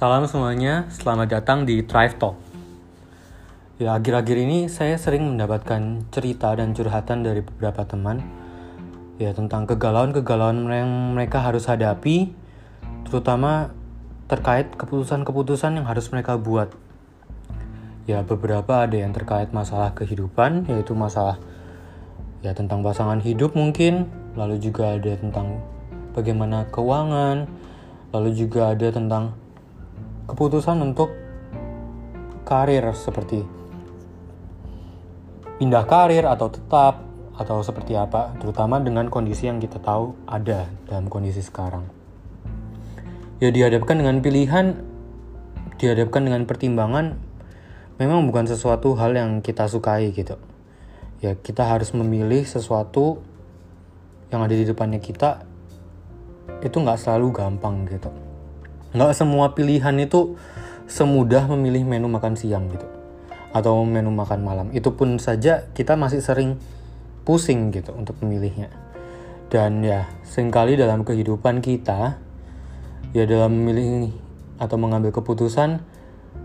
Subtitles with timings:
[0.00, 2.32] Salam semuanya, selamat datang di Thrive Talk.
[3.76, 8.24] Ya, akhir-akhir ini saya sering mendapatkan cerita dan curhatan dari beberapa teman
[9.20, 12.32] ya tentang kegalauan-kegalauan yang mereka harus hadapi
[13.04, 13.76] terutama
[14.24, 16.72] terkait keputusan-keputusan yang harus mereka buat.
[18.08, 21.36] Ya, beberapa ada yang terkait masalah kehidupan, yaitu masalah
[22.40, 25.60] ya tentang pasangan hidup mungkin, lalu juga ada tentang
[26.16, 27.44] bagaimana keuangan,
[28.16, 29.36] lalu juga ada tentang
[30.26, 31.14] keputusan untuk
[32.44, 33.60] karir seperti
[35.60, 37.04] pindah karir atau tetap
[37.36, 41.84] atau seperti apa, terutama dengan kondisi yang kita tahu ada dalam kondisi sekarang.
[43.40, 44.80] Ya dihadapkan dengan pilihan,
[45.80, 47.16] dihadapkan dengan pertimbangan,
[47.96, 50.36] memang bukan sesuatu hal yang kita sukai gitu.
[51.20, 53.20] Ya kita harus memilih sesuatu
[54.32, 55.44] yang ada di depannya kita
[56.60, 58.29] itu nggak selalu gampang gitu
[58.90, 60.34] nggak semua pilihan itu
[60.90, 62.86] semudah memilih menu makan siang gitu.
[63.54, 64.66] Atau menu makan malam.
[64.74, 66.58] Itu pun saja kita masih sering
[67.22, 68.70] pusing gitu untuk memilihnya.
[69.50, 72.18] Dan ya sering kali dalam kehidupan kita
[73.10, 74.14] ya dalam memilih
[74.62, 75.82] atau mengambil keputusan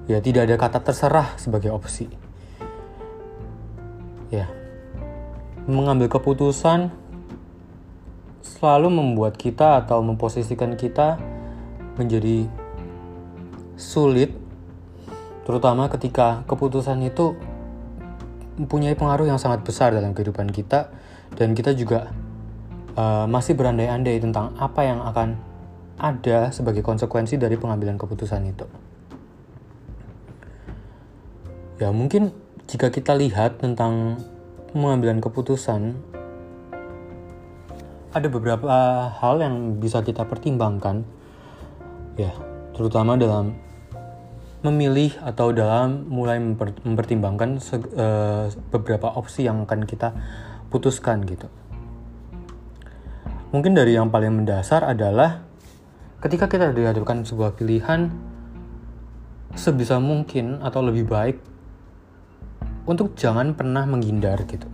[0.09, 2.09] ya tidak ada kata terserah sebagai opsi.
[4.33, 4.49] Ya
[5.65, 6.93] mengambil keputusan
[8.45, 11.17] selalu membuat kita atau memposisikan kita
[11.95, 12.47] menjadi
[13.75, 14.31] sulit
[15.45, 17.37] terutama ketika keputusan itu
[18.55, 20.89] mempunyai pengaruh yang sangat besar dalam kehidupan kita
[21.35, 22.09] dan kita juga
[22.95, 25.35] uh, masih berandai-andai tentang apa yang akan
[25.95, 28.67] ada sebagai konsekuensi dari pengambilan keputusan itu.
[31.79, 32.31] Ya mungkin
[32.71, 34.19] jika kita lihat tentang
[34.71, 35.95] pengambilan keputusan
[38.15, 38.71] ada beberapa
[39.11, 41.03] hal yang bisa kita pertimbangkan
[42.15, 42.31] ya
[42.75, 43.55] terutama dalam
[44.65, 50.09] memilih atau dalam mulai memper, mempertimbangkan se, uh, beberapa opsi yang akan kita
[50.73, 51.45] putuskan gitu.
[53.53, 55.45] Mungkin dari yang paling mendasar adalah
[56.19, 58.09] ketika kita dihadapkan sebuah pilihan
[59.53, 61.37] sebisa mungkin atau lebih baik
[62.89, 64.65] untuk jangan pernah menghindar gitu.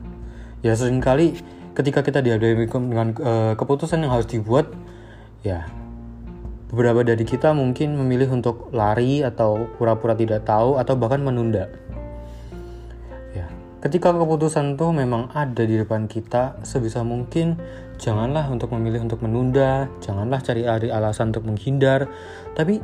[0.63, 1.35] Ya sering kali
[1.75, 4.72] ketika kita dihadapkan dengan uh, keputusan yang harus dibuat
[5.44, 5.68] ya
[6.72, 11.68] Beberapa dari kita mungkin memilih untuk lari atau pura-pura tidak tahu atau bahkan menunda.
[13.36, 13.52] Ya,
[13.84, 17.59] ketika keputusan itu memang ada di depan kita, sebisa mungkin
[18.00, 22.08] janganlah untuk memilih untuk menunda, janganlah cari alasan untuk menghindar,
[22.56, 22.80] tapi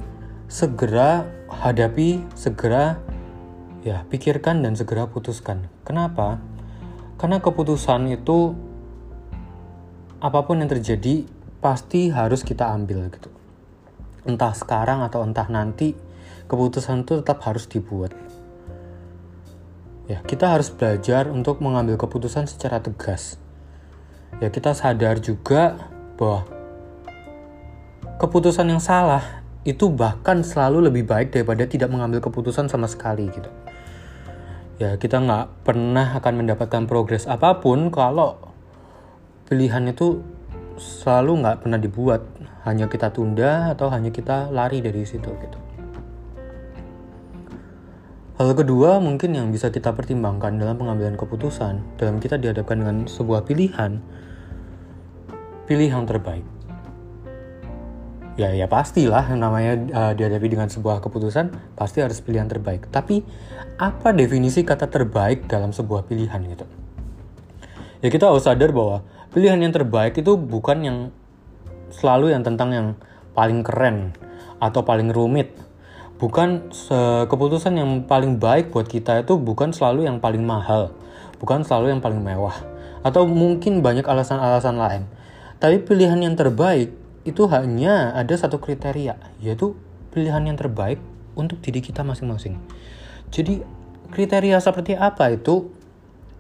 [0.52, 3.00] segera hadapi, segera
[3.88, 5.64] ya pikirkan dan segera putuskan.
[5.88, 6.44] Kenapa?
[7.16, 8.52] Karena keputusan itu
[10.20, 11.24] apa pun yang terjadi
[11.64, 13.37] pasti harus kita ambil gitu
[14.28, 15.96] entah sekarang atau entah nanti
[16.52, 18.12] keputusan itu tetap harus dibuat.
[20.08, 23.40] Ya kita harus belajar untuk mengambil keputusan secara tegas.
[24.40, 26.48] Ya kita sadar juga bahwa
[28.20, 33.52] keputusan yang salah itu bahkan selalu lebih baik daripada tidak mengambil keputusan sama sekali gitu.
[34.80, 38.40] Ya kita nggak pernah akan mendapatkan progres apa pun kalau
[39.50, 40.24] pilihan itu
[40.78, 42.22] selalu nggak pernah dibuat
[42.68, 45.60] hanya kita tunda atau hanya kita lari dari situ gitu
[48.38, 53.42] Hal kedua mungkin yang bisa kita pertimbangkan dalam pengambilan keputusan dalam kita dihadapkan dengan sebuah
[53.50, 53.98] pilihan
[55.66, 56.46] pilih yang terbaik.
[58.38, 62.86] Ya ya pastilah namanya uh, dihadapi dengan sebuah keputusan pasti harus pilihan terbaik.
[62.94, 63.26] Tapi
[63.82, 66.70] apa definisi kata terbaik dalam sebuah pilihan gitu?
[68.06, 69.02] Ya kita harus sadar bahwa
[69.34, 70.98] pilihan yang terbaik itu bukan yang
[71.94, 72.88] selalu yang tentang yang
[73.38, 74.18] paling keren
[74.58, 75.54] atau paling rumit.
[76.18, 76.74] Bukan
[77.30, 80.90] keputusan yang paling baik buat kita itu bukan selalu yang paling mahal,
[81.38, 82.58] bukan selalu yang paling mewah,
[83.06, 85.04] atau mungkin banyak alasan-alasan lain.
[85.62, 86.90] Tapi pilihan yang terbaik
[87.22, 89.78] itu hanya ada satu kriteria, yaitu
[90.10, 90.98] pilihan yang terbaik
[91.38, 92.58] untuk diri kita masing-masing.
[93.30, 93.62] Jadi
[94.10, 95.70] kriteria seperti apa itu?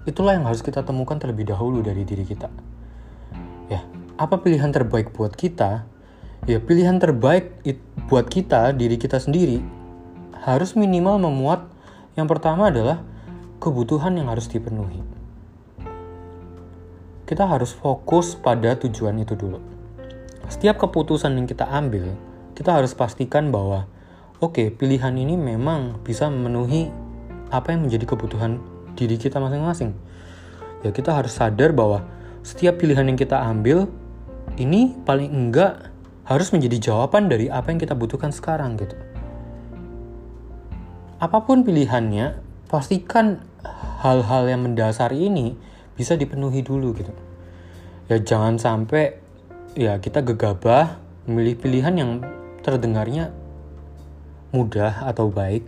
[0.09, 2.49] Itulah yang harus kita temukan terlebih dahulu dari diri kita
[4.17, 5.85] apa pilihan terbaik buat kita?
[6.49, 7.61] Ya, pilihan terbaik
[8.09, 9.61] buat kita, diri kita sendiri,
[10.41, 11.69] harus minimal memuat
[12.17, 13.05] yang pertama adalah
[13.61, 15.05] kebutuhan yang harus dipenuhi.
[17.29, 19.61] Kita harus fokus pada tujuan itu dulu.
[20.49, 22.15] Setiap keputusan yang kita ambil,
[22.57, 23.85] kita harus pastikan bahwa
[24.41, 26.89] oke, okay, pilihan ini memang bisa memenuhi
[27.53, 28.63] apa yang menjadi kebutuhan
[28.97, 29.93] diri kita masing-masing.
[30.81, 32.07] Ya, kita harus sadar bahwa
[32.41, 33.91] setiap pilihan yang kita ambil
[34.57, 35.93] ini paling enggak
[36.27, 38.97] harus menjadi jawaban dari apa yang kita butuhkan sekarang gitu.
[41.17, 42.37] apa pun pilihannya,
[42.69, 43.41] pastikan
[44.05, 45.57] hal-hal yang mendasar ini
[45.97, 47.09] bisa dipenuhi dulu gitu.
[48.05, 49.17] Ya jangan sampai
[49.73, 52.11] ya kita gegabah memilih pilihan yang
[52.61, 53.33] terdengarnya
[54.53, 55.65] mudah atau baik.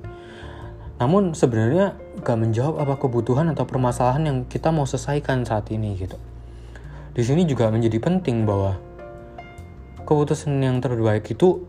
[1.02, 6.20] Namun sebenarnya gak menjawab apa kebutuhan atau permasalahan yang kita mau selesaikan saat ini gitu.
[7.14, 8.78] Di sini juga menjadi penting bahwa
[10.06, 11.66] keputusan yang terbaik itu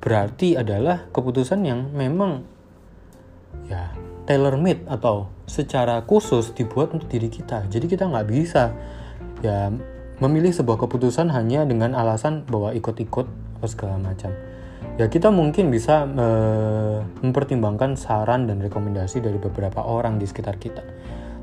[0.00, 2.44] berarti adalah keputusan yang memang
[3.68, 3.92] ya
[4.24, 7.68] tailor made atau secara khusus dibuat untuk diri kita.
[7.68, 8.72] Jadi kita nggak bisa
[9.44, 9.72] ya
[10.20, 13.26] memilih sebuah keputusan hanya dengan alasan bahwa ikut-ikut
[13.60, 14.32] atau segala macam.
[14.96, 16.26] Ya kita mungkin bisa e,
[17.24, 20.84] mempertimbangkan saran dan rekomendasi dari beberapa orang di sekitar kita.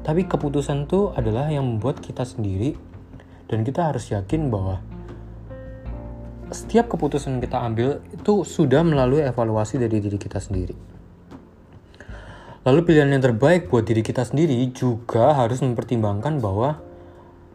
[0.06, 2.78] Tapi keputusan itu adalah yang membuat kita sendiri
[3.48, 4.84] dan kita harus yakin bahwa
[6.48, 10.76] setiap keputusan yang kita ambil itu sudah melalui evaluasi dari diri kita sendiri.
[12.68, 16.80] Lalu pilihan yang terbaik buat diri kita sendiri juga harus mempertimbangkan bahwa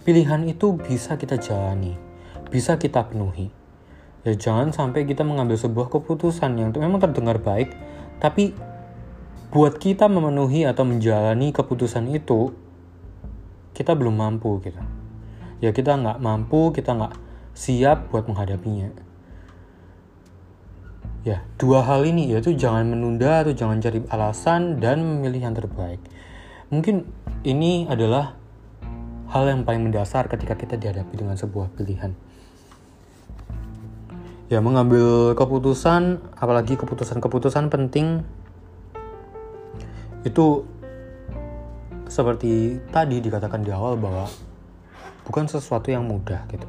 [0.08, 1.96] pilihan itu bisa kita jalani,
[2.48, 3.52] bisa kita penuhi.
[4.24, 7.76] Ya jangan sampai kita mengambil sebuah keputusan yang memang terdengar baik,
[8.24, 8.56] tapi
[9.52, 12.56] buat kita memenuhi atau menjalani keputusan itu,
[13.76, 14.80] kita belum mampu gitu.
[15.62, 17.14] Ya kita nggak mampu, kita nggak
[17.54, 18.90] siap buat menghadapinya.
[21.22, 26.02] Ya, dua hal ini yaitu jangan menunda atau jangan cari alasan dan memilih yang terbaik.
[26.66, 27.06] Mungkin
[27.46, 28.34] ini adalah
[29.30, 32.10] hal yang paling mendasar ketika kita dihadapi dengan sebuah pilihan.
[34.50, 38.26] Ya, mengambil keputusan, apalagi keputusan-keputusan penting
[40.26, 40.66] itu
[42.10, 44.26] seperti tadi dikatakan di awal bahwa
[45.32, 46.68] bukan sesuatu yang mudah gitu.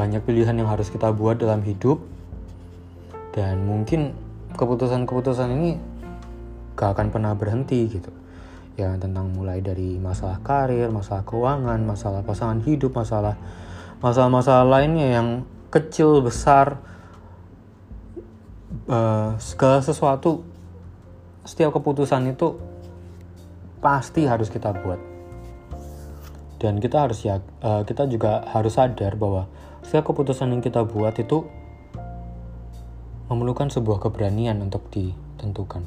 [0.00, 2.00] Banyak pilihan yang harus kita buat dalam hidup.
[3.36, 4.16] Dan mungkin
[4.56, 5.76] keputusan-keputusan ini
[6.72, 8.08] gak akan pernah berhenti gitu.
[8.80, 13.36] Ya tentang mulai dari masalah karir, masalah keuangan, masalah pasangan hidup, masalah
[14.00, 15.28] masalah-masalah lainnya yang
[15.68, 16.80] kecil besar
[18.88, 20.40] uh, segala sesuatu
[21.44, 22.56] setiap keputusan itu
[23.84, 25.09] pasti harus kita buat
[26.60, 29.48] dan kita harus ya uh, kita juga harus sadar bahwa
[29.80, 31.48] setiap keputusan yang kita buat itu
[33.32, 35.86] memerlukan sebuah keberanian untuk ditentukan.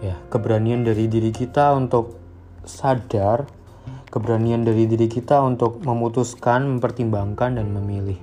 [0.00, 2.16] Ya, keberanian dari diri kita untuk
[2.62, 3.50] sadar,
[4.08, 8.16] keberanian dari diri kita untuk memutuskan, mempertimbangkan dan memilih.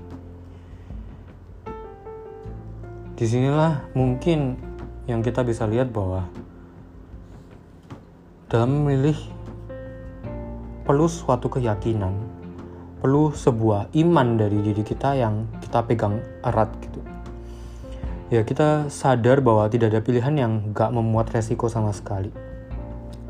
[3.13, 4.57] Di sinilah mungkin
[5.05, 6.31] yang kita bisa lihat bahwa
[8.47, 9.19] dalam memilih
[10.83, 12.43] perlu suatu keyakinan
[13.03, 17.03] perlu sebuah iman dari diri kita yang kita pegang erat gitu.
[18.31, 22.31] Ya kita sadar bahwa tidak ada pilihan yang gak memuat resiko sama sekali.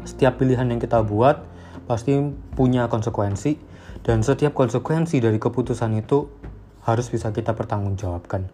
[0.05, 1.41] Setiap pilihan yang kita buat
[1.89, 2.13] pasti
[2.53, 3.57] punya konsekuensi
[4.05, 6.29] dan setiap konsekuensi dari keputusan itu
[6.85, 8.45] harus bisa kita pertanggungjawabkan.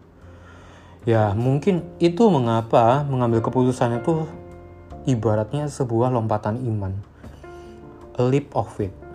[1.03, 4.23] Ya mungkin itu mengapa mengambil keputusan itu
[5.03, 7.08] ibaratnya sebuah lompatan iman.
[8.19, 9.09] Leap of faith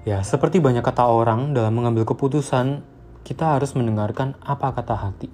[0.00, 2.80] Ya, seperti banyak kata orang dalam mengambil keputusan,
[3.20, 5.28] kita harus mendengarkan apa kata hati.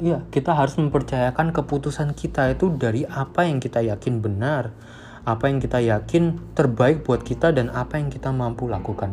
[0.00, 4.72] Iya, kita harus mempercayakan keputusan kita itu dari apa yang kita yakin benar,
[5.28, 9.12] apa yang kita yakin terbaik buat kita dan apa yang kita mampu lakukan.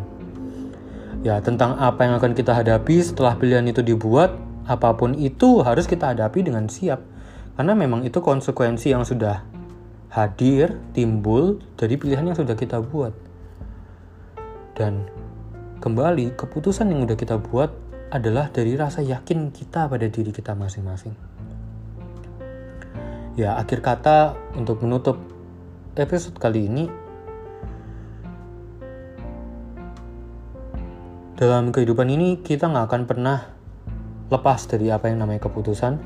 [1.19, 4.39] Ya, tentang apa yang akan kita hadapi setelah pilihan itu dibuat,
[4.71, 7.03] apa pun itu harus kita hadapi dengan siap.
[7.59, 9.54] Karena memang itu konsekuensi yang sudah
[10.15, 13.11] hadir, timbul dari pilihan yang sudah kita buat.
[14.71, 15.11] Dan
[15.83, 17.75] kembali keputusan yang udah kita buat
[18.15, 21.11] adalah dari rasa yakin kita pada diri kita masing-masing.
[23.35, 25.19] Ya, akhir kata untuk menutup
[25.99, 26.87] episode kali ini
[31.35, 33.39] dalam kehidupan ini kita nggak akan pernah
[34.31, 35.99] lepas dari apa yang namanya keputusan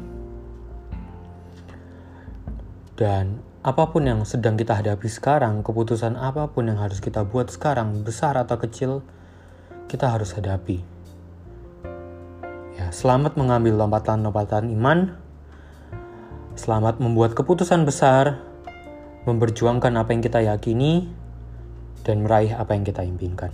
[2.97, 7.51] dan apa pun yang sedang kita hadapi sekarang, keputusan apa pun yang harus kita buat
[7.51, 9.03] sekarang, besar atau kecil,
[9.91, 10.79] kita harus hadapi.
[12.79, 15.19] Ya, selamat mengambil lompatan-lompatan iman.
[16.55, 18.39] Selamat membuat keputusan besar,
[19.27, 21.11] memperjuangkan apa yang kita yakini,
[22.07, 23.51] dan meraih apa yang kita impikan.